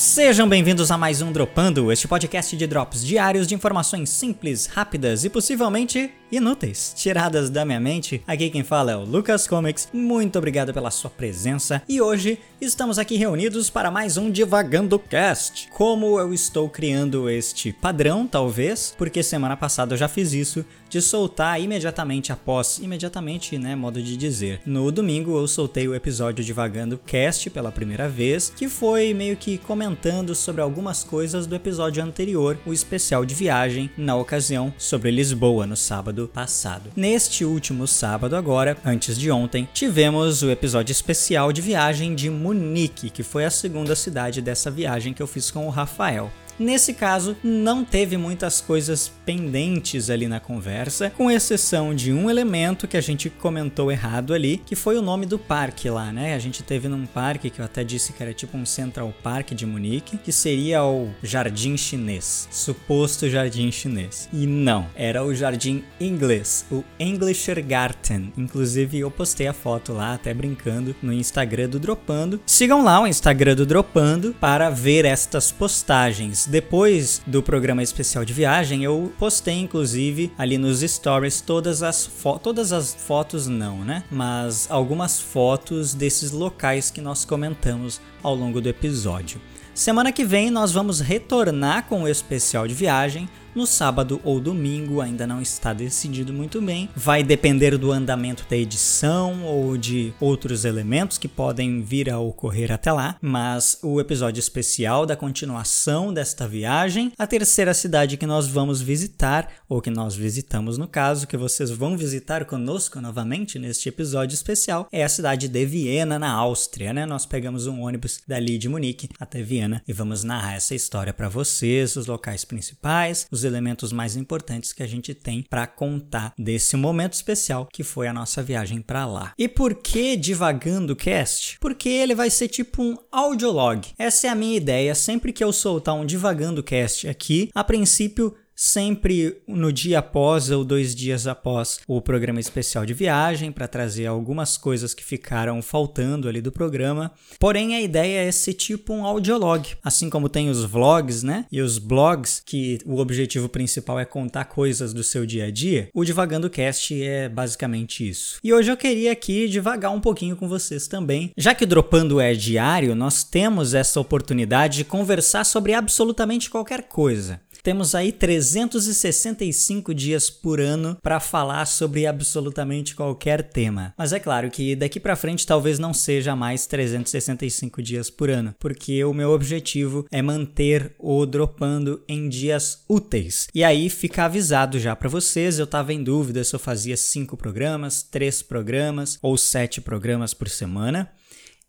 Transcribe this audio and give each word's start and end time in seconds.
Sejam 0.00 0.48
bem-vindos 0.48 0.90
a 0.90 0.96
mais 0.96 1.20
um 1.20 1.30
Dropando, 1.30 1.92
este 1.92 2.08
podcast 2.08 2.56
de 2.56 2.66
drops 2.66 3.04
diários 3.04 3.46
de 3.46 3.54
informações 3.54 4.08
simples, 4.08 4.64
rápidas 4.64 5.26
e 5.26 5.28
possivelmente 5.28 6.10
inúteis, 6.30 6.92
tiradas 6.96 7.50
da 7.50 7.64
minha 7.64 7.80
mente. 7.80 8.22
Aqui 8.26 8.50
quem 8.50 8.62
fala 8.62 8.92
é 8.92 8.96
o 8.96 9.04
Lucas 9.04 9.46
Comics. 9.46 9.88
Muito 9.92 10.38
obrigado 10.38 10.72
pela 10.72 10.90
sua 10.90 11.10
presença 11.10 11.82
e 11.88 12.00
hoje 12.00 12.38
estamos 12.60 12.98
aqui 12.98 13.16
reunidos 13.16 13.68
para 13.68 13.90
mais 13.90 14.16
um 14.16 14.30
Divagando 14.30 14.98
Cast. 14.98 15.68
Como 15.72 16.18
eu 16.20 16.32
estou 16.32 16.68
criando 16.68 17.28
este 17.28 17.72
padrão, 17.72 18.26
talvez, 18.26 18.94
porque 18.96 19.22
semana 19.22 19.56
passada 19.56 19.94
eu 19.94 19.98
já 19.98 20.08
fiz 20.08 20.32
isso, 20.32 20.64
de 20.88 21.00
soltar 21.00 21.60
imediatamente 21.60 22.32
após, 22.32 22.78
imediatamente, 22.78 23.56
né, 23.58 23.74
modo 23.76 24.02
de 24.02 24.16
dizer. 24.16 24.60
No 24.66 24.90
domingo 24.90 25.38
eu 25.38 25.46
soltei 25.46 25.86
o 25.86 25.94
episódio 25.94 26.44
Divagando 26.44 26.98
Cast 26.98 27.48
pela 27.50 27.72
primeira 27.72 28.08
vez, 28.08 28.52
que 28.54 28.68
foi 28.68 29.14
meio 29.14 29.36
que 29.36 29.58
comentando 29.58 30.34
sobre 30.34 30.60
algumas 30.60 31.04
coisas 31.04 31.46
do 31.46 31.54
episódio 31.54 32.02
anterior, 32.02 32.58
o 32.66 32.72
especial 32.72 33.24
de 33.24 33.34
viagem, 33.34 33.90
na 33.96 34.16
ocasião 34.16 34.72
sobre 34.76 35.10
Lisboa 35.10 35.66
no 35.66 35.76
sábado 35.76 36.19
sábado 36.20 36.28
passado. 36.28 36.90
Neste 36.96 37.44
último 37.44 37.86
sábado, 37.86 38.36
agora, 38.36 38.76
antes 38.84 39.18
de 39.18 39.30
ontem, 39.30 39.68
tivemos 39.72 40.42
o 40.42 40.50
episódio 40.50 40.92
especial 40.92 41.52
de 41.52 41.60
viagem 41.60 42.14
de 42.14 42.28
Munique, 42.28 43.10
que 43.10 43.22
foi 43.22 43.44
a 43.44 43.50
segunda 43.50 43.94
cidade 43.94 44.42
dessa 44.42 44.70
viagem 44.70 45.12
que 45.12 45.22
eu 45.22 45.26
fiz 45.26 45.50
com 45.50 45.66
o 45.66 45.70
Rafael. 45.70 46.30
Nesse 46.60 46.92
caso, 46.92 47.34
não 47.42 47.82
teve 47.82 48.18
muitas 48.18 48.60
coisas 48.60 49.10
pendentes 49.24 50.10
ali 50.10 50.28
na 50.28 50.38
conversa, 50.38 51.08
com 51.08 51.30
exceção 51.30 51.94
de 51.94 52.12
um 52.12 52.28
elemento 52.28 52.86
que 52.86 52.98
a 52.98 53.00
gente 53.00 53.30
comentou 53.30 53.90
errado 53.90 54.34
ali, 54.34 54.58
que 54.66 54.76
foi 54.76 54.98
o 54.98 55.02
nome 55.02 55.24
do 55.24 55.38
parque 55.38 55.88
lá, 55.88 56.12
né? 56.12 56.34
A 56.34 56.38
gente 56.38 56.62
teve 56.62 56.86
num 56.86 57.06
parque 57.06 57.48
que 57.48 57.62
eu 57.62 57.64
até 57.64 57.82
disse 57.82 58.12
que 58.12 58.22
era 58.22 58.34
tipo 58.34 58.58
um 58.58 58.66
Central 58.66 59.10
Park 59.22 59.52
de 59.52 59.64
Munique, 59.64 60.18
que 60.18 60.30
seria 60.30 60.84
o 60.84 61.08
Jardim 61.22 61.78
Chinês, 61.78 62.46
suposto 62.50 63.30
Jardim 63.30 63.72
Chinês. 63.72 64.28
E 64.30 64.46
não, 64.46 64.86
era 64.94 65.24
o 65.24 65.34
Jardim 65.34 65.82
Inglês, 65.98 66.66
o 66.70 66.84
Englischer 66.98 67.64
Garten. 67.64 68.34
Inclusive 68.36 68.98
eu 68.98 69.10
postei 69.10 69.46
a 69.46 69.54
foto 69.54 69.94
lá, 69.94 70.12
até 70.12 70.34
brincando, 70.34 70.94
no 71.02 71.10
Instagram 71.10 71.70
do 71.70 71.80
Dropando. 71.80 72.38
Sigam 72.44 72.84
lá 72.84 73.00
o 73.00 73.06
Instagram 73.06 73.56
do 73.56 73.64
Dropando 73.64 74.36
para 74.38 74.68
ver 74.68 75.06
estas 75.06 75.50
postagens 75.50 76.49
depois 76.50 77.22
do 77.26 77.42
programa 77.42 77.82
especial 77.82 78.24
de 78.24 78.32
viagem, 78.32 78.82
eu 78.82 79.12
postei 79.18 79.54
inclusive 79.54 80.32
ali 80.36 80.58
nos 80.58 80.80
stories 80.80 81.40
todas 81.40 81.82
as 81.82 82.10
todas 82.42 82.72
as 82.72 82.92
fotos 82.92 83.46
não, 83.46 83.84
né? 83.84 84.02
Mas 84.10 84.68
algumas 84.68 85.20
fotos 85.20 85.94
desses 85.94 86.32
locais 86.32 86.90
que 86.90 87.00
nós 87.00 87.24
comentamos 87.24 88.00
ao 88.22 88.34
longo 88.34 88.60
do 88.60 88.68
episódio. 88.68 89.40
Semana 89.74 90.12
que 90.12 90.24
vem 90.24 90.50
nós 90.50 90.72
vamos 90.72 91.00
retornar 91.00 91.86
com 91.86 92.02
o 92.02 92.08
especial 92.08 92.66
de 92.66 92.74
viagem 92.74 93.28
no 93.54 93.66
sábado 93.66 94.20
ou 94.22 94.40
domingo, 94.40 95.00
ainda 95.00 95.26
não 95.26 95.40
está 95.40 95.72
decidido 95.72 96.32
muito 96.32 96.60
bem. 96.62 96.88
Vai 96.94 97.22
depender 97.22 97.76
do 97.76 97.90
andamento 97.90 98.44
da 98.48 98.56
edição 98.56 99.44
ou 99.44 99.76
de 99.76 100.12
outros 100.20 100.64
elementos 100.64 101.18
que 101.18 101.26
podem 101.26 101.82
vir 101.82 102.10
a 102.10 102.18
ocorrer 102.18 102.70
até 102.70 102.92
lá, 102.92 103.16
mas 103.20 103.78
o 103.82 104.00
episódio 104.00 104.38
especial 104.40 105.04
da 105.04 105.16
continuação 105.16 106.12
desta 106.12 106.46
viagem, 106.46 107.12
a 107.18 107.26
terceira 107.26 107.74
cidade 107.74 108.16
que 108.16 108.26
nós 108.26 108.46
vamos 108.46 108.80
visitar, 108.80 109.48
ou 109.68 109.80
que 109.80 109.90
nós 109.90 110.14
visitamos 110.14 110.78
no 110.78 110.86
caso, 110.86 111.26
que 111.26 111.36
vocês 111.36 111.70
vão 111.70 111.96
visitar 111.96 112.44
conosco 112.44 113.00
novamente 113.00 113.58
neste 113.58 113.88
episódio 113.88 114.34
especial, 114.34 114.86
é 114.92 115.02
a 115.02 115.08
cidade 115.08 115.48
de 115.48 115.66
Viena, 115.66 116.18
na 116.18 116.30
Áustria, 116.30 116.92
né? 116.92 117.04
Nós 117.04 117.26
pegamos 117.26 117.66
um 117.66 117.82
ônibus 117.82 118.20
dali 118.26 118.58
de 118.58 118.68
Munique 118.68 119.08
até 119.18 119.42
Viena 119.42 119.69
e 119.88 119.92
vamos 119.92 120.22
narrar 120.22 120.54
essa 120.54 120.74
história 120.74 121.12
para 121.12 121.28
vocês, 121.28 121.96
os 121.96 122.06
locais 122.06 122.44
principais, 122.44 123.26
os 123.30 123.40
os 123.40 123.44
elementos 123.44 123.90
mais 123.90 124.16
importantes 124.16 124.72
que 124.72 124.82
a 124.82 124.86
gente 124.86 125.14
tem 125.14 125.42
para 125.48 125.66
contar 125.66 126.34
desse 126.38 126.76
momento 126.76 127.14
especial 127.14 127.66
que 127.72 127.82
foi 127.82 128.06
a 128.06 128.12
nossa 128.12 128.42
viagem 128.42 128.82
para 128.82 129.06
lá. 129.06 129.32
E 129.38 129.48
por 129.48 129.74
que 129.74 130.16
divagando 130.16 130.94
cast? 130.94 131.58
Porque 131.58 131.88
ele 131.88 132.14
vai 132.14 132.28
ser 132.28 132.48
tipo 132.48 132.82
um 132.82 132.96
audiolog. 133.10 133.88
Essa 133.98 134.26
é 134.26 134.30
a 134.30 134.34
minha 134.34 134.56
ideia 134.56 134.94
sempre 134.94 135.32
que 135.32 135.42
eu 135.42 135.52
soltar 135.52 135.94
um 135.94 136.04
divagando 136.04 136.62
cast 136.62 137.08
aqui, 137.08 137.50
a 137.54 137.64
princípio 137.64 138.36
sempre 138.60 139.38
no 139.48 139.72
dia 139.72 140.00
após 140.00 140.50
ou 140.50 140.62
dois 140.62 140.94
dias 140.94 141.26
após 141.26 141.80
o 141.88 141.98
programa 141.98 142.38
especial 142.40 142.84
de 142.84 142.92
viagem 142.92 143.50
para 143.50 143.66
trazer 143.66 144.04
algumas 144.04 144.58
coisas 144.58 144.92
que 144.92 145.02
ficaram 145.02 145.62
faltando 145.62 146.28
ali 146.28 146.42
do 146.42 146.52
programa. 146.52 147.10
Porém, 147.38 147.74
a 147.74 147.80
ideia 147.80 148.28
é 148.28 148.30
ser 148.30 148.52
tipo 148.52 148.92
um 148.92 149.06
audiolog, 149.06 149.66
assim 149.82 150.10
como 150.10 150.28
tem 150.28 150.50
os 150.50 150.62
vlogs, 150.62 151.22
né? 151.22 151.46
E 151.50 151.62
os 151.62 151.78
blogs, 151.78 152.42
que 152.44 152.78
o 152.84 152.98
objetivo 152.98 153.48
principal 153.48 153.98
é 153.98 154.04
contar 154.04 154.44
coisas 154.44 154.92
do 154.92 155.02
seu 155.02 155.24
dia 155.24 155.46
a 155.46 155.50
dia. 155.50 155.88
O 155.94 156.04
Divagando 156.04 156.50
Cast 156.50 157.02
é 157.02 157.30
basicamente 157.30 158.06
isso. 158.06 158.38
E 158.44 158.52
hoje 158.52 158.70
eu 158.70 158.76
queria 158.76 159.12
aqui 159.12 159.48
divagar 159.48 159.90
um 159.90 160.00
pouquinho 160.00 160.36
com 160.36 160.46
vocês 160.46 160.86
também. 160.86 161.32
Já 161.34 161.54
que 161.54 161.64
o 161.64 161.66
Dropando 161.66 162.20
é 162.20 162.34
diário, 162.34 162.94
nós 162.94 163.24
temos 163.24 163.72
essa 163.72 163.98
oportunidade 163.98 164.76
de 164.76 164.84
conversar 164.84 165.44
sobre 165.44 165.72
absolutamente 165.72 166.50
qualquer 166.50 166.82
coisa. 166.82 167.40
Temos 167.62 167.94
aí 167.94 168.12
365 168.12 169.94
dias 169.94 170.30
por 170.30 170.60
ano 170.60 170.96
para 171.02 171.20
falar 171.20 171.66
sobre 171.66 172.06
absolutamente 172.06 172.94
qualquer 172.94 173.42
tema. 173.42 173.94
Mas 173.96 174.12
é 174.12 174.20
claro 174.20 174.50
que 174.50 174.74
daqui 174.74 174.98
para 174.98 175.16
frente 175.16 175.46
talvez 175.46 175.78
não 175.78 175.92
seja 175.92 176.34
mais 176.34 176.66
365 176.66 177.82
dias 177.82 178.08
por 178.10 178.30
ano, 178.30 178.54
porque 178.58 179.04
o 179.04 179.12
meu 179.12 179.30
objetivo 179.30 180.06
é 180.10 180.22
manter 180.22 180.94
o 180.98 181.26
dropando 181.26 182.02
em 182.08 182.28
dias 182.28 182.82
úteis. 182.88 183.48
E 183.54 183.62
aí 183.62 183.90
fica 183.90 184.24
avisado 184.24 184.78
já 184.78 184.96
para 184.96 185.08
vocês, 185.08 185.58
eu 185.58 185.66
tava 185.66 185.92
em 185.92 186.02
dúvida 186.02 186.42
se 186.44 186.54
eu 186.54 186.58
fazia 186.58 186.96
5 186.96 187.36
programas, 187.36 188.02
3 188.02 188.42
programas 188.42 189.18
ou 189.20 189.36
7 189.36 189.80
programas 189.80 190.32
por 190.34 190.48
semana. 190.48 191.10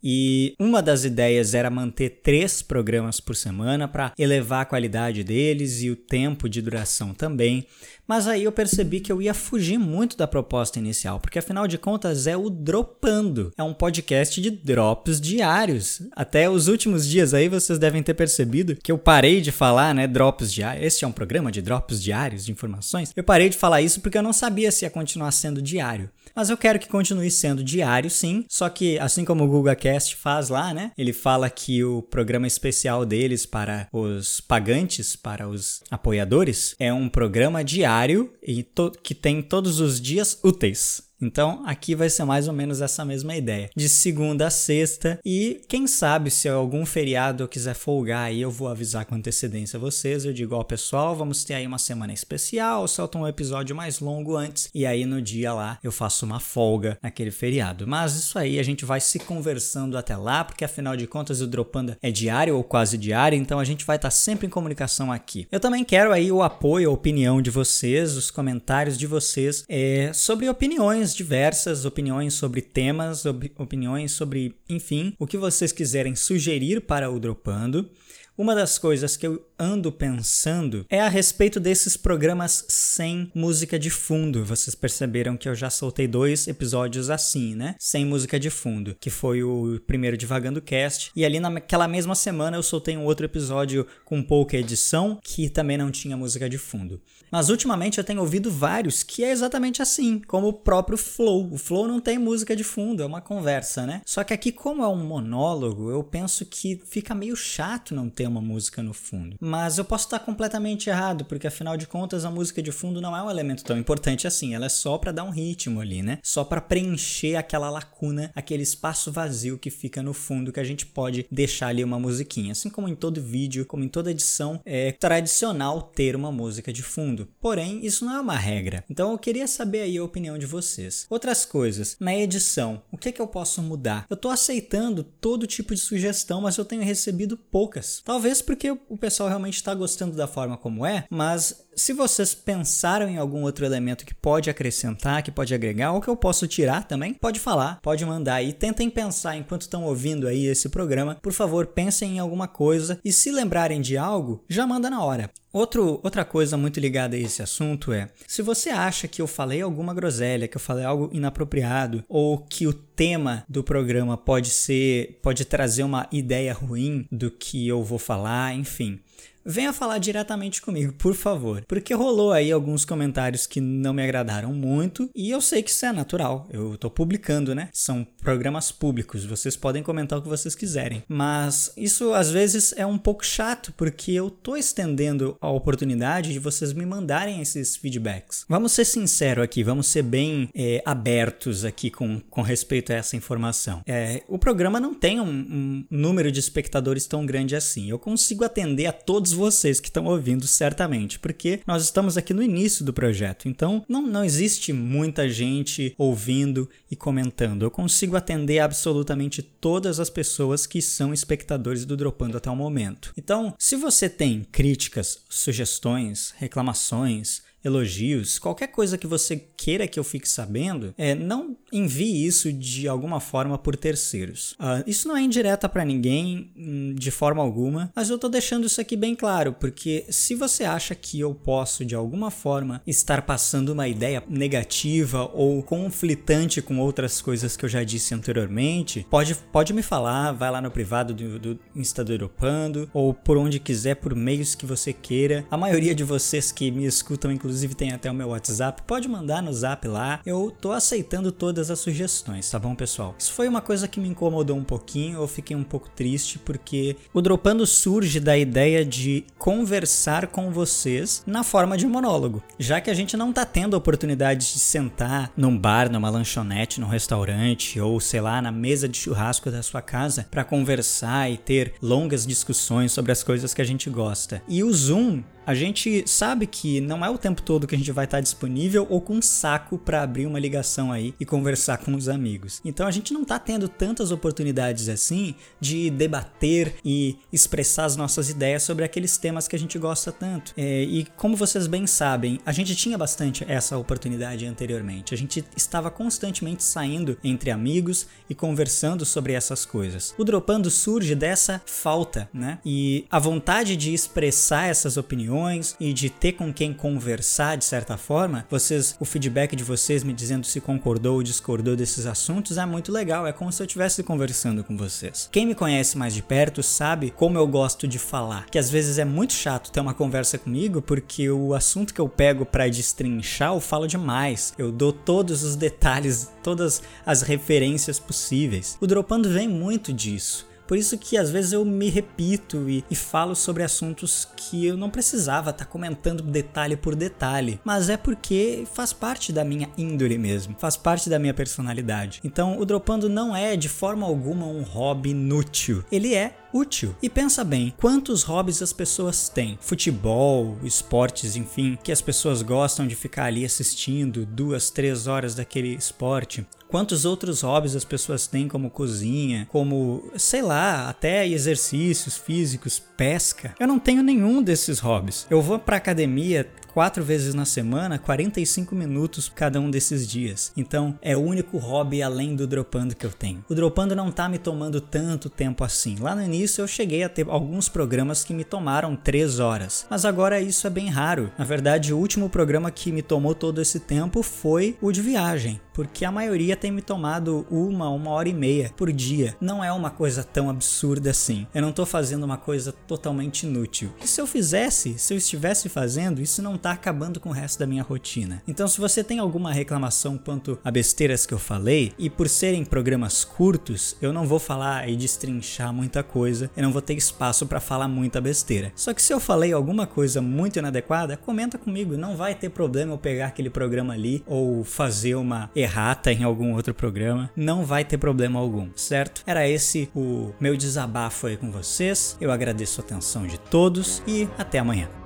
E 0.03 0.55
uma 0.59 0.81
das 0.81 1.03
ideias 1.03 1.53
era 1.53 1.69
manter 1.69 2.21
três 2.23 2.61
programas 2.61 3.19
por 3.19 3.35
semana 3.35 3.87
para 3.87 4.13
elevar 4.17 4.61
a 4.61 4.65
qualidade 4.65 5.23
deles 5.23 5.81
e 5.81 5.89
o 5.89 5.95
tempo 5.95 6.49
de 6.49 6.61
duração 6.61 7.13
também. 7.13 7.65
Mas 8.07 8.27
aí 8.27 8.43
eu 8.43 8.51
percebi 8.51 8.99
que 8.99 9.09
eu 9.11 9.21
ia 9.21 9.33
fugir 9.33 9.77
muito 9.77 10.17
da 10.17 10.27
proposta 10.27 10.77
inicial, 10.77 11.19
porque 11.19 11.39
afinal 11.39 11.65
de 11.65 11.77
contas 11.77 12.27
é 12.27 12.35
o 12.35 12.49
Dropando. 12.49 13.53
É 13.57 13.63
um 13.63 13.73
podcast 13.73 14.41
de 14.41 14.49
drops 14.49 15.21
diários. 15.21 16.01
Até 16.13 16.49
os 16.49 16.67
últimos 16.67 17.07
dias 17.07 17.33
aí 17.33 17.47
vocês 17.47 17.79
devem 17.79 18.03
ter 18.03 18.13
percebido 18.13 18.75
que 18.75 18.91
eu 18.91 18.97
parei 18.97 19.39
de 19.39 19.51
falar, 19.51 19.95
né, 19.95 20.07
drops 20.07 20.51
diários. 20.51 20.85
Este 20.85 21.05
é 21.05 21.07
um 21.07 21.11
programa 21.11 21.51
de 21.51 21.61
drops 21.61 22.03
diários 22.03 22.43
de 22.43 22.51
informações. 22.51 23.13
Eu 23.15 23.23
parei 23.23 23.47
de 23.47 23.57
falar 23.57 23.81
isso 23.81 24.01
porque 24.01 24.17
eu 24.17 24.23
não 24.23 24.33
sabia 24.33 24.71
se 24.71 24.83
ia 24.83 24.89
continuar 24.89 25.31
sendo 25.31 25.61
diário. 25.61 26.09
Mas 26.35 26.49
eu 26.49 26.57
quero 26.57 26.79
que 26.79 26.87
continue 26.87 27.29
sendo 27.29 27.63
diário, 27.63 28.09
sim. 28.09 28.45
Só 28.49 28.69
que, 28.69 28.97
assim 28.99 29.25
como 29.25 29.43
o 29.43 29.49
GugaCast 29.91 30.15
faz 30.15 30.49
lá, 30.49 30.73
né? 30.73 30.91
Ele 30.97 31.13
fala 31.13 31.49
que 31.49 31.83
o 31.83 32.01
programa 32.01 32.47
especial 32.47 33.05
deles 33.05 33.45
para 33.45 33.87
os 33.91 34.39
pagantes, 34.39 35.15
para 35.15 35.47
os 35.47 35.81
apoiadores, 35.89 36.75
é 36.79 36.93
um 36.93 37.09
programa 37.09 37.63
diário 37.63 38.33
e 38.41 38.65
que 39.03 39.13
tem 39.13 39.41
todos 39.41 39.79
os 39.79 39.99
dias 39.99 40.39
úteis. 40.43 41.10
Então, 41.21 41.61
aqui 41.65 41.95
vai 41.95 42.09
ser 42.09 42.25
mais 42.25 42.47
ou 42.47 42.53
menos 42.53 42.81
essa 42.81 43.05
mesma 43.05 43.35
ideia. 43.35 43.69
De 43.75 43.87
segunda 43.87 44.47
a 44.47 44.49
sexta. 44.49 45.19
E 45.23 45.61
quem 45.67 45.87
sabe 45.87 46.31
se 46.31 46.49
algum 46.49 46.85
feriado 46.85 47.43
eu 47.43 47.47
quiser 47.47 47.75
folgar 47.75 48.25
aí, 48.25 48.41
eu 48.41 48.51
vou 48.51 48.67
avisar 48.67 49.05
com 49.05 49.15
antecedência 49.15 49.77
a 49.77 49.79
vocês. 49.79 50.25
Eu 50.25 50.33
digo, 50.33 50.55
ó, 50.55 50.63
pessoal, 50.63 51.15
vamos 51.15 51.43
ter 51.43 51.53
aí 51.53 51.67
uma 51.67 51.77
semana 51.77 52.13
especial. 52.13 52.87
Solta 52.87 53.17
um 53.17 53.27
episódio 53.27 53.75
mais 53.75 53.99
longo 53.99 54.35
antes. 54.35 54.69
E 54.73 54.85
aí 54.85 55.05
no 55.05 55.21
dia 55.21 55.53
lá 55.53 55.77
eu 55.83 55.91
faço 55.91 56.25
uma 56.25 56.39
folga 56.39 56.97
naquele 57.01 57.31
feriado. 57.31 57.87
Mas 57.87 58.15
isso 58.15 58.37
aí 58.37 58.59
a 58.59 58.63
gente 58.63 58.85
vai 58.85 58.99
se 58.99 59.19
conversando 59.19 59.97
até 59.97 60.15
lá, 60.15 60.43
porque 60.43 60.65
afinal 60.65 60.95
de 60.97 61.07
contas 61.07 61.41
o 61.41 61.47
Dropanda 61.47 61.97
é 62.01 62.11
diário 62.11 62.55
ou 62.55 62.63
quase 62.63 62.97
diário. 62.97 63.37
Então 63.37 63.59
a 63.59 63.63
gente 63.63 63.85
vai 63.85 63.95
estar 63.95 64.07
tá 64.09 64.11
sempre 64.11 64.47
em 64.47 64.49
comunicação 64.49 65.11
aqui. 65.11 65.47
Eu 65.51 65.59
também 65.59 65.83
quero 65.83 66.11
aí 66.11 66.31
o 66.31 66.41
apoio, 66.41 66.89
a 66.89 66.93
opinião 66.93 67.41
de 67.41 67.49
vocês, 67.49 68.15
os 68.17 68.31
comentários 68.31 68.97
de 68.97 69.07
vocês 69.07 69.63
é, 69.69 70.11
sobre 70.13 70.49
opiniões 70.49 71.10
opiniões 71.11 71.15
diversas, 71.15 71.85
opiniões 71.85 72.33
sobre 72.33 72.61
temas, 72.61 73.25
op 73.25 73.51
opiniões 73.57 74.11
sobre, 74.11 74.55
enfim, 74.69 75.13
o 75.19 75.27
que 75.27 75.37
vocês 75.37 75.71
quiserem 75.71 76.15
sugerir 76.15 76.81
para 76.81 77.09
o 77.09 77.19
Dropando. 77.19 77.89
Uma 78.37 78.55
das 78.55 78.79
coisas 78.79 79.17
que 79.17 79.27
eu 79.27 79.45
ando 79.59 79.91
pensando 79.91 80.85
é 80.89 80.99
a 80.99 81.09
respeito 81.09 81.59
desses 81.59 81.97
programas 81.97 82.65
sem 82.69 83.29
música 83.35 83.77
de 83.77 83.89
fundo. 83.89 84.43
Vocês 84.43 84.73
perceberam 84.73 85.37
que 85.37 85.47
eu 85.47 85.53
já 85.53 85.69
soltei 85.69 86.07
dois 86.07 86.47
episódios 86.47 87.09
assim, 87.09 87.53
né? 87.53 87.75
Sem 87.77 88.05
música 88.05 88.39
de 88.39 88.49
fundo, 88.49 88.95
que 88.99 89.09
foi 89.09 89.43
o 89.43 89.79
primeiro 89.85 90.17
Divagando 90.17 90.61
Cast. 90.61 91.11
E 91.15 91.25
ali 91.25 91.39
naquela 91.39 91.87
mesma 91.87 92.15
semana 92.15 92.57
eu 92.57 92.63
soltei 92.63 92.97
um 92.97 93.03
outro 93.03 93.25
episódio 93.25 93.85
com 94.05 94.23
pouca 94.23 94.57
edição, 94.57 95.19
que 95.21 95.49
também 95.49 95.77
não 95.77 95.91
tinha 95.91 96.17
música 96.17 96.49
de 96.49 96.57
fundo. 96.57 96.99
Mas 97.31 97.49
ultimamente 97.49 97.97
eu 97.97 98.03
tenho 98.03 98.19
ouvido 98.19 98.51
vários 98.51 99.03
que 99.03 99.23
é 99.23 99.31
exatamente 99.31 99.81
assim, 99.81 100.19
como 100.27 100.49
o 100.49 100.53
próprio 100.53 100.97
Flow. 100.97 101.49
O 101.51 101.57
Flow 101.57 101.87
não 101.87 101.99
tem 101.99 102.19
música 102.19 102.55
de 102.55 102.63
fundo, 102.63 103.01
é 103.01 103.05
uma 103.05 103.21
conversa, 103.21 103.85
né? 103.85 104.01
Só 104.05 104.23
que 104.23 104.33
aqui, 104.33 104.51
como 104.51 104.83
é 104.83 104.87
um 104.87 105.03
monólogo, 105.03 105.89
eu 105.89 106.03
penso 106.03 106.45
que 106.45 106.81
fica 106.85 107.15
meio 107.15 107.35
chato 107.35 107.95
não 107.95 108.09
ter 108.09 108.27
uma 108.27 108.41
música 108.41 108.83
no 108.83 108.93
fundo. 108.93 109.37
Mas 109.39 109.77
eu 109.77 109.85
posso 109.85 110.05
estar 110.05 110.19
completamente 110.19 110.89
errado, 110.89 111.23
porque 111.25 111.47
afinal 111.47 111.77
de 111.77 111.87
contas 111.87 112.25
a 112.25 112.31
música 112.31 112.61
de 112.61 112.71
fundo 112.71 112.99
não 112.99 113.15
é 113.15 113.23
um 113.23 113.29
elemento 113.29 113.63
tão 113.63 113.77
importante 113.77 114.27
assim, 114.27 114.53
ela 114.53 114.65
é 114.65 114.69
só 114.69 114.97
para 114.97 115.11
dar 115.11 115.23
um 115.23 115.29
ritmo 115.29 115.79
ali, 115.79 116.01
né? 116.01 116.19
Só 116.21 116.43
para 116.43 116.59
preencher 116.59 117.35
aquela 117.35 117.69
lacuna, 117.69 118.31
aquele 118.35 118.63
espaço 118.63 119.11
vazio 119.11 119.57
que 119.57 119.69
fica 119.69 120.03
no 120.03 120.13
fundo 120.13 120.51
que 120.51 120.59
a 120.59 120.63
gente 120.63 120.85
pode 120.85 121.25
deixar 121.31 121.67
ali 121.67 121.83
uma 121.83 121.99
musiquinha. 121.99 122.51
Assim 122.51 122.69
como 122.69 122.89
em 122.89 122.95
todo 122.95 123.21
vídeo, 123.21 123.65
como 123.65 123.83
em 123.83 123.89
toda 123.89 124.11
edição, 124.11 124.59
é 124.65 124.91
tradicional 124.91 125.81
ter 125.81 126.15
uma 126.15 126.31
música 126.31 126.73
de 126.73 126.83
fundo. 126.83 127.20
Porém, 127.39 127.85
isso 127.85 128.05
não 128.05 128.15
é 128.15 128.21
uma 128.21 128.37
regra. 128.37 128.83
Então 128.89 129.11
eu 129.11 129.17
queria 129.17 129.47
saber 129.47 129.81
aí 129.81 129.97
a 129.97 130.03
opinião 130.03 130.37
de 130.37 130.45
vocês. 130.45 131.05
Outras 131.09 131.45
coisas, 131.45 131.95
na 131.99 132.15
edição, 132.15 132.81
o 132.91 132.97
que 132.97 133.09
é 133.09 133.11
que 133.11 133.21
eu 133.21 133.27
posso 133.27 133.61
mudar? 133.61 134.05
Eu 134.09 134.17
tô 134.17 134.29
aceitando 134.29 135.03
todo 135.03 135.47
tipo 135.47 135.73
de 135.73 135.81
sugestão, 135.81 136.41
mas 136.41 136.57
eu 136.57 136.65
tenho 136.65 136.83
recebido 136.83 137.37
poucas. 137.37 138.01
Talvez 138.03 138.41
porque 138.41 138.71
o 138.71 138.97
pessoal 138.97 139.29
realmente 139.29 139.55
está 139.55 139.73
gostando 139.73 140.15
da 140.15 140.27
forma 140.27 140.57
como 140.57 140.85
é, 140.85 141.05
mas 141.09 141.65
se 141.75 141.93
vocês 141.93 142.33
pensaram 142.33 143.07
em 143.07 143.17
algum 143.17 143.43
outro 143.43 143.65
elemento 143.65 144.05
que 144.05 144.13
pode 144.13 144.49
acrescentar, 144.49 145.23
que 145.23 145.31
pode 145.31 145.53
agregar, 145.53 145.93
ou 145.93 146.01
que 146.01 146.07
eu 146.07 146.15
posso 146.15 146.47
tirar 146.47 146.83
também, 146.83 147.13
pode 147.13 147.39
falar, 147.39 147.79
pode 147.81 148.05
mandar 148.05 148.35
aí. 148.35 148.53
Tentem 148.53 148.89
pensar 148.89 149.37
enquanto 149.37 149.61
estão 149.61 149.83
ouvindo 149.83 150.27
aí 150.27 150.45
esse 150.45 150.69
programa. 150.69 151.15
Por 151.21 151.33
favor, 151.33 151.67
pensem 151.67 152.17
em 152.17 152.19
alguma 152.19 152.47
coisa 152.47 152.99
e 153.03 153.11
se 153.11 153.31
lembrarem 153.31 153.81
de 153.81 153.97
algo, 153.97 154.43
já 154.49 154.67
manda 154.67 154.89
na 154.89 155.03
hora. 155.03 155.29
Outro, 155.53 155.99
outra 156.01 156.23
coisa 156.23 156.55
muito 156.55 156.79
ligada 156.79 157.15
a 157.15 157.19
esse 157.19 157.41
assunto 157.41 157.91
é: 157.91 158.09
se 158.25 158.41
você 158.41 158.69
acha 158.69 159.07
que 159.07 159.21
eu 159.21 159.27
falei 159.27 159.61
alguma 159.61 159.93
groselha, 159.93 160.47
que 160.47 160.55
eu 160.55 160.61
falei 160.61 160.85
algo 160.85 161.09
inapropriado, 161.11 162.05
ou 162.07 162.37
que 162.37 162.65
o 162.67 162.73
tema 162.73 163.43
do 163.49 163.61
programa 163.61 164.15
pode 164.15 164.49
ser, 164.49 165.19
pode 165.21 165.43
trazer 165.43 165.83
uma 165.83 166.07
ideia 166.09 166.53
ruim 166.53 167.05
do 167.11 167.29
que 167.29 167.67
eu 167.67 167.83
vou 167.83 167.99
falar, 167.99 168.55
enfim, 168.55 169.01
venha 169.45 169.73
falar 169.73 169.97
diretamente 169.97 170.61
comigo, 170.61 170.93
por 170.93 171.13
favor. 171.13 171.63
Porque 171.67 171.93
rolou 171.93 172.31
aí 172.31 172.51
alguns 172.51 172.85
comentários 172.85 173.45
que 173.45 173.59
não 173.59 173.93
me 173.93 174.03
agradaram 174.03 174.53
muito 174.53 175.09
e 175.15 175.29
eu 175.29 175.41
sei 175.41 175.63
que 175.63 175.71
isso 175.71 175.85
é 175.85 175.91
natural. 175.91 176.47
Eu 176.51 176.77
tô 176.77 176.89
publicando, 176.89 177.55
né? 177.55 177.69
São 177.73 178.05
programas 178.21 178.71
públicos, 178.71 179.25
vocês 179.25 179.55
podem 179.55 179.83
comentar 179.83 180.19
o 180.19 180.21
que 180.21 180.29
vocês 180.29 180.55
quiserem. 180.55 181.03
Mas 181.07 181.71
isso 181.75 182.13
às 182.13 182.29
vezes 182.29 182.73
é 182.77 182.85
um 182.85 182.97
pouco 182.97 183.25
chato 183.25 183.73
porque 183.75 184.11
eu 184.11 184.29
tô 184.29 184.55
estendendo 184.55 185.37
a 185.41 185.49
oportunidade 185.49 186.33
de 186.33 186.39
vocês 186.39 186.73
me 186.73 186.85
mandarem 186.85 187.41
esses 187.41 187.75
feedbacks. 187.75 188.45
Vamos 188.47 188.71
ser 188.71 188.85
sinceros 188.85 189.43
aqui, 189.43 189.63
vamos 189.63 189.87
ser 189.87 190.03
bem 190.03 190.49
é, 190.53 190.81
abertos 190.85 191.65
aqui 191.65 191.89
com, 191.89 192.19
com 192.29 192.41
respeito 192.41 192.91
a 192.91 192.95
essa 192.95 193.15
informação. 193.15 193.81
É, 193.85 194.23
o 194.27 194.37
programa 194.37 194.79
não 194.79 194.93
tem 194.93 195.19
um, 195.19 195.27
um 195.27 195.85
número 195.89 196.31
de 196.31 196.39
espectadores 196.39 197.05
tão 197.05 197.25
grande 197.25 197.55
assim. 197.55 197.89
Eu 197.89 197.99
consigo 197.99 198.43
atender 198.43 198.85
a 198.85 198.91
todos 198.91 199.30
todos 199.31 199.33
vocês 199.33 199.79
que 199.79 199.87
estão 199.87 200.05
ouvindo, 200.05 200.45
certamente, 200.45 201.19
porque 201.19 201.61
nós 201.65 201.83
estamos 201.83 202.17
aqui 202.17 202.33
no 202.33 202.43
início 202.43 202.83
do 202.83 202.93
projeto, 202.93 203.47
então 203.47 203.83
não, 203.87 204.01
não 204.01 204.23
existe 204.23 204.73
muita 204.73 205.29
gente 205.29 205.93
ouvindo 205.97 206.69
e 206.89 206.95
comentando. 206.95 207.63
Eu 207.63 207.71
consigo 207.71 208.15
atender 208.15 208.59
absolutamente 208.59 209.41
todas 209.41 209.99
as 209.99 210.09
pessoas 210.09 210.65
que 210.65 210.81
são 210.81 211.13
espectadores 211.13 211.85
do 211.85 211.97
Dropando 211.97 212.37
até 212.37 212.49
o 212.49 212.55
momento. 212.55 213.13
Então, 213.17 213.53
se 213.57 213.75
você 213.75 214.09
tem 214.09 214.45
críticas, 214.51 215.19
sugestões, 215.29 216.33
reclamações, 216.37 217.41
elogios, 217.63 218.39
qualquer 218.39 218.67
coisa 218.67 218.97
que 218.97 219.07
você 219.07 219.37
queira 219.55 219.87
que 219.87 219.99
eu 219.99 220.03
fique 220.03 220.27
sabendo, 220.27 220.93
é, 220.97 221.13
não 221.13 221.55
envie 221.71 222.25
isso 222.25 222.51
de 222.51 222.87
alguma 222.87 223.19
forma 223.19 223.57
por 223.57 223.75
terceiros. 223.75 224.53
Uh, 224.53 224.83
isso 224.87 225.07
não 225.07 225.15
é 225.15 225.21
indireta 225.21 225.69
para 225.69 225.85
ninguém 225.85 226.51
hum, 226.57 226.95
de 226.95 227.11
forma 227.11 227.41
alguma, 227.41 227.91
mas 227.95 228.09
eu 228.09 228.17
tô 228.17 228.27
deixando 228.27 228.65
isso 228.65 228.81
aqui 228.81 228.95
bem 228.95 229.15
claro, 229.15 229.53
porque 229.53 230.05
se 230.09 230.33
você 230.33 230.63
acha 230.63 230.95
que 230.95 231.19
eu 231.19 231.35
posso 231.35 231.85
de 231.85 231.93
alguma 231.93 232.31
forma 232.31 232.81
estar 232.87 233.21
passando 233.21 233.69
uma 233.69 233.87
ideia 233.87 234.23
negativa 234.27 235.29
ou 235.33 235.61
conflitante 235.61 236.61
com 236.61 236.79
outras 236.79 237.21
coisas 237.21 237.55
que 237.55 237.63
eu 237.63 237.69
já 237.69 237.83
disse 237.83 238.13
anteriormente, 238.13 239.05
pode, 239.09 239.35
pode 239.35 239.73
me 239.73 239.83
falar, 239.83 240.31
vai 240.31 240.49
lá 240.49 240.61
no 240.61 240.71
privado 240.71 241.13
do, 241.13 241.37
do 241.37 241.59
Insta 241.75 242.03
do 242.03 242.11
Europando 242.11 242.89
ou 242.93 243.13
por 243.13 243.37
onde 243.37 243.59
quiser, 243.59 243.95
por 243.95 244.15
meios 244.15 244.55
que 244.55 244.65
você 244.65 244.91
queira. 244.91 245.45
A 245.51 245.57
maioria 245.57 245.93
de 245.93 246.03
vocês 246.03 246.51
que 246.51 246.71
me 246.71 246.85
escutam, 246.85 247.31
inclusive, 247.31 247.50
inclusive 247.51 247.75
tem 247.75 247.91
até 247.91 248.09
o 248.09 248.13
meu 248.13 248.29
WhatsApp, 248.29 248.81
pode 248.87 249.09
mandar 249.09 249.43
no 249.43 249.51
zap 249.51 249.85
lá. 249.85 250.21
Eu 250.25 250.55
tô 250.61 250.71
aceitando 250.71 251.33
todas 251.33 251.69
as 251.69 251.79
sugestões, 251.79 252.49
tá 252.49 252.57
bom, 252.57 252.73
pessoal? 252.73 253.13
Isso 253.19 253.33
foi 253.33 253.45
uma 253.45 253.59
coisa 253.59 253.89
que 253.89 253.99
me 253.99 254.07
incomodou 254.07 254.55
um 254.55 254.63
pouquinho, 254.63 255.19
eu 255.19 255.27
fiquei 255.27 255.55
um 255.55 255.63
pouco 255.63 255.89
triste 255.89 256.39
porque 256.39 256.95
o 257.13 257.21
Dropando 257.21 257.67
surge 257.67 258.21
da 258.21 258.37
ideia 258.37 258.85
de 258.85 259.25
conversar 259.37 260.27
com 260.27 260.49
vocês 260.49 261.23
na 261.27 261.43
forma 261.43 261.77
de 261.77 261.85
monólogo, 261.85 262.41
já 262.57 262.79
que 262.79 262.89
a 262.89 262.93
gente 262.93 263.17
não 263.17 263.33
tá 263.33 263.45
tendo 263.45 263.75
a 263.75 263.79
oportunidade 263.79 264.53
de 264.53 264.59
sentar 264.59 265.29
num 265.35 265.57
bar, 265.57 265.91
numa 265.91 266.09
lanchonete, 266.09 266.79
num 266.79 266.87
restaurante 266.87 267.81
ou 267.81 267.99
sei 267.99 268.21
lá, 268.21 268.41
na 268.41 268.51
mesa 268.51 268.87
de 268.87 268.97
churrasco 268.97 269.51
da 269.51 269.61
sua 269.61 269.81
casa 269.81 270.25
para 270.31 270.45
conversar 270.45 271.29
e 271.29 271.37
ter 271.37 271.73
longas 271.81 272.25
discussões 272.25 272.93
sobre 272.93 273.11
as 273.11 273.21
coisas 273.23 273.53
que 273.53 273.61
a 273.61 273.65
gente 273.65 273.89
gosta. 273.89 274.41
E 274.47 274.63
o 274.63 274.71
Zoom 274.71 275.21
a 275.45 275.53
gente 275.53 276.03
sabe 276.07 276.45
que 276.45 276.79
não 276.79 277.03
é 277.03 277.09
o 277.09 277.17
tempo 277.17 277.41
todo 277.41 277.67
que 277.67 277.75
a 277.75 277.77
gente 277.77 277.91
vai 277.91 278.05
estar 278.05 278.21
disponível 278.21 278.85
ou 278.89 279.01
com 279.01 279.21
saco 279.21 279.77
para 279.77 280.03
abrir 280.03 280.25
uma 280.25 280.39
ligação 280.39 280.91
aí 280.91 281.13
e 281.19 281.25
conversar 281.25 281.77
com 281.77 281.95
os 281.95 282.07
amigos. 282.07 282.61
Então 282.63 282.87
a 282.87 282.91
gente 282.91 283.13
não 283.13 283.23
está 283.23 283.39
tendo 283.39 283.67
tantas 283.67 284.11
oportunidades 284.11 284.87
assim 284.89 285.35
de 285.59 285.89
debater 285.89 286.75
e 286.85 287.17
expressar 287.31 287.85
as 287.85 287.95
nossas 287.95 288.29
ideias 288.29 288.63
sobre 288.63 288.85
aqueles 288.85 289.17
temas 289.17 289.47
que 289.47 289.55
a 289.55 289.59
gente 289.59 289.77
gosta 289.79 290.11
tanto. 290.11 290.53
É, 290.55 290.83
e 290.83 291.05
como 291.17 291.35
vocês 291.35 291.67
bem 291.67 291.87
sabem, 291.87 292.39
a 292.45 292.51
gente 292.51 292.75
tinha 292.75 292.97
bastante 292.97 293.45
essa 293.47 293.77
oportunidade 293.77 294.45
anteriormente. 294.45 295.13
A 295.13 295.17
gente 295.17 295.43
estava 295.55 295.89
constantemente 295.89 296.63
saindo 296.63 297.17
entre 297.23 297.49
amigos 297.51 298.07
e 298.29 298.35
conversando 298.35 299.05
sobre 299.05 299.33
essas 299.33 299.65
coisas. 299.65 300.13
O 300.17 300.23
Dropando 300.23 300.69
surge 300.69 301.15
dessa 301.15 301.61
falta, 301.65 302.29
né? 302.33 302.59
E 302.65 303.05
a 303.09 303.19
vontade 303.19 303.75
de 303.75 303.93
expressar 303.93 304.67
essas 304.67 304.97
opiniões 304.97 305.30
opiniões 305.31 305.75
e 305.79 305.93
de 305.93 306.09
ter 306.09 306.33
com 306.33 306.53
quem 306.53 306.73
conversar 306.73 307.55
de 307.55 307.65
certa 307.65 307.97
forma, 307.97 308.45
vocês, 308.49 308.95
o 308.99 309.05
feedback 309.05 309.55
de 309.55 309.63
vocês 309.63 310.03
me 310.03 310.13
dizendo 310.13 310.45
se 310.45 310.59
concordou 310.59 311.15
ou 311.15 311.23
discordou 311.23 311.75
desses 311.75 312.05
assuntos 312.05 312.57
é 312.57 312.65
muito 312.65 312.91
legal, 312.91 313.25
é 313.25 313.31
como 313.31 313.51
se 313.51 313.61
eu 313.61 313.65
estivesse 313.65 314.03
conversando 314.03 314.63
com 314.63 314.75
vocês. 314.75 315.29
Quem 315.31 315.45
me 315.45 315.55
conhece 315.55 315.97
mais 315.97 316.13
de 316.13 316.21
perto 316.21 316.61
sabe 316.61 317.11
como 317.11 317.37
eu 317.37 317.47
gosto 317.47 317.87
de 317.87 317.97
falar, 317.97 318.45
que 318.47 318.59
às 318.59 318.69
vezes 318.69 318.97
é 318.97 319.05
muito 319.05 319.33
chato 319.33 319.71
ter 319.71 319.79
uma 319.79 319.93
conversa 319.93 320.37
comigo 320.37 320.81
porque 320.81 321.29
o 321.29 321.53
assunto 321.53 321.93
que 321.93 322.01
eu 322.01 322.09
pego 322.09 322.45
para 322.45 322.67
destrinchar 322.67 323.53
eu 323.53 323.59
falo 323.59 323.87
demais. 323.87 324.53
Eu 324.57 324.71
dou 324.71 324.91
todos 324.91 325.43
os 325.43 325.55
detalhes, 325.55 326.29
todas 326.43 326.81
as 327.05 327.21
referências 327.21 327.99
possíveis. 327.99 328.77
O 328.81 328.87
Dropando 328.87 329.29
vem 329.29 329.47
muito 329.47 329.93
disso. 329.93 330.50
Por 330.71 330.77
isso 330.77 330.97
que 330.97 331.17
às 331.17 331.29
vezes 331.29 331.51
eu 331.51 331.65
me 331.65 331.89
repito 331.89 332.69
e, 332.69 332.81
e 332.89 332.95
falo 332.95 333.35
sobre 333.35 333.61
assuntos 333.61 334.25
que 334.37 334.65
eu 334.65 334.77
não 334.77 334.89
precisava 334.89 335.49
estar 335.49 335.65
tá 335.65 335.69
comentando 335.69 336.23
detalhe 336.23 336.77
por 336.77 336.95
detalhe, 336.95 337.59
mas 337.61 337.89
é 337.89 337.97
porque 337.97 338.65
faz 338.73 338.93
parte 338.93 339.33
da 339.33 339.43
minha 339.43 339.69
índole 339.77 340.17
mesmo, 340.17 340.55
faz 340.57 340.77
parte 340.77 341.09
da 341.09 341.19
minha 341.19 341.33
personalidade. 341.33 342.21
Então 342.23 342.57
o 342.57 342.65
Dropando 342.65 343.09
não 343.09 343.35
é 343.35 343.57
de 343.57 343.67
forma 343.67 344.07
alguma 344.07 344.45
um 344.45 344.61
hobby 344.61 345.09
inútil, 345.09 345.83
ele 345.91 346.15
é 346.15 346.37
útil. 346.53 346.95
E 347.01 347.09
pensa 347.09 347.43
bem, 347.43 347.73
quantos 347.77 348.23
hobbies 348.23 348.61
as 348.61 348.73
pessoas 348.73 349.29
têm? 349.29 349.57
Futebol, 349.61 350.57
esportes, 350.63 351.35
enfim, 351.35 351.77
que 351.83 351.91
as 351.91 352.01
pessoas 352.01 352.41
gostam 352.41 352.87
de 352.87 352.95
ficar 352.95 353.25
ali 353.25 353.45
assistindo 353.45 354.25
duas, 354.25 354.69
três 354.69 355.07
horas 355.07 355.35
daquele 355.35 355.75
esporte. 355.75 356.45
Quantos 356.71 357.03
outros 357.03 357.41
hobbies 357.41 357.75
as 357.75 357.83
pessoas 357.83 358.27
têm, 358.27 358.47
como 358.47 358.69
cozinha, 358.69 359.45
como, 359.51 360.09
sei 360.15 360.41
lá, 360.41 360.87
até 360.87 361.27
exercícios 361.27 362.17
físicos, 362.17 362.81
pesca? 362.95 363.53
Eu 363.59 363.67
não 363.67 363.77
tenho 363.77 364.01
nenhum 364.01 364.41
desses 364.41 364.79
hobbies. 364.79 365.27
Eu 365.29 365.41
vou 365.41 365.59
pra 365.59 365.75
academia 365.75 366.49
quatro 366.73 367.03
vezes 367.03 367.33
na 367.33 367.45
semana, 367.45 367.97
45 367.97 368.75
minutos 368.75 369.31
cada 369.33 369.59
um 369.59 369.69
desses 369.69 370.07
dias. 370.07 370.51
Então 370.55 370.97
é 371.01 371.15
o 371.15 371.21
único 371.21 371.57
hobby 371.57 372.01
além 372.01 372.35
do 372.35 372.47
dropando 372.47 372.95
que 372.95 373.05
eu 373.05 373.11
tenho. 373.11 373.43
O 373.49 373.55
dropando 373.55 373.95
não 373.95 374.11
tá 374.11 374.27
me 374.27 374.37
tomando 374.37 374.81
tanto 374.81 375.29
tempo 375.29 375.63
assim. 375.63 375.95
Lá 375.99 376.15
no 376.15 376.23
início 376.23 376.61
eu 376.61 376.67
cheguei 376.67 377.03
a 377.03 377.09
ter 377.09 377.27
alguns 377.29 377.69
programas 377.69 378.23
que 378.23 378.33
me 378.33 378.43
tomaram 378.43 378.95
três 378.95 379.39
horas, 379.39 379.85
mas 379.89 380.05
agora 380.05 380.39
isso 380.41 380.65
é 380.67 380.69
bem 380.69 380.89
raro. 380.89 381.31
Na 381.37 381.45
verdade, 381.45 381.93
o 381.93 381.97
último 381.97 382.29
programa 382.29 382.71
que 382.71 382.91
me 382.91 383.01
tomou 383.01 383.35
todo 383.35 383.61
esse 383.61 383.79
tempo 383.79 384.23
foi 384.23 384.77
o 384.81 384.91
de 384.91 385.01
viagem 385.01 385.59
porque 385.73 386.05
a 386.05 386.11
maioria 386.11 386.55
tem 386.55 386.71
me 386.71 386.81
tomado 386.81 387.45
uma, 387.49 387.89
uma 387.89 388.11
hora 388.11 388.29
e 388.29 388.33
meia 388.33 388.71
por 388.75 388.91
dia. 388.91 389.35
Não 389.39 389.63
é 389.63 389.71
uma 389.71 389.89
coisa 389.89 390.23
tão 390.23 390.49
absurda 390.49 391.11
assim. 391.11 391.47
Eu 391.53 391.61
não 391.61 391.71
tô 391.71 391.85
fazendo 391.85 392.23
uma 392.23 392.37
coisa 392.37 392.71
totalmente 392.71 393.43
inútil. 393.45 393.91
E 394.03 394.07
se 394.07 394.19
eu 394.19 394.27
fizesse, 394.27 394.97
se 394.97 395.13
eu 395.13 395.17
estivesse 395.17 395.69
fazendo, 395.69 396.21
isso 396.21 396.41
não 396.41 396.57
tá 396.61 396.71
acabando 396.71 397.19
com 397.19 397.29
o 397.29 397.33
resto 397.33 397.59
da 397.59 397.67
minha 397.67 397.83
rotina. 397.83 398.41
Então, 398.47 398.67
se 398.67 398.79
você 398.79 399.03
tem 399.03 399.19
alguma 399.19 399.51
reclamação 399.51 400.17
quanto 400.17 400.59
a 400.63 400.71
besteiras 400.71 401.25
que 401.25 401.33
eu 401.33 401.39
falei, 401.39 401.93
e 401.97 402.09
por 402.09 402.29
serem 402.29 402.63
programas 402.63 403.23
curtos, 403.23 403.97
eu 404.01 404.13
não 404.13 404.25
vou 404.25 404.39
falar 404.39 404.87
e 404.87 404.95
destrinchar 404.95 405.73
muita 405.73 406.03
coisa, 406.03 406.49
eu 406.55 406.63
não 406.63 406.71
vou 406.71 406.81
ter 406.81 406.93
espaço 406.93 407.45
para 407.45 407.59
falar 407.59 407.87
muita 407.87 408.21
besteira. 408.21 408.71
Só 408.75 408.93
que 408.93 409.01
se 409.01 409.13
eu 409.13 409.19
falei 409.19 409.51
alguma 409.51 409.87
coisa 409.87 410.21
muito 410.21 410.59
inadequada, 410.59 411.17
comenta 411.17 411.57
comigo, 411.57 411.97
não 411.97 412.15
vai 412.15 412.35
ter 412.35 412.49
problema 412.49 412.93
eu 412.93 412.97
pegar 412.97 413.27
aquele 413.27 413.49
programa 413.49 413.93
ali 413.93 414.23
ou 414.27 414.63
fazer 414.63 415.15
uma 415.15 415.49
errata 415.55 416.11
em 416.11 416.23
algum 416.23 416.53
outro 416.53 416.73
programa, 416.73 417.29
não 417.35 417.65
vai 417.65 417.83
ter 417.83 417.97
problema 417.97 418.39
algum, 418.39 418.69
certo? 418.75 419.23
Era 419.25 419.47
esse 419.47 419.89
o 419.95 420.31
meu 420.39 420.55
desabafo 420.55 421.27
aí 421.27 421.37
com 421.37 421.51
vocês. 421.51 422.17
Eu 422.19 422.31
agradeço 422.31 422.81
a 422.81 422.83
atenção 422.83 423.25
de 423.25 423.39
todos 423.39 424.01
e 424.07 424.27
até 424.37 424.59
amanhã. 424.59 425.00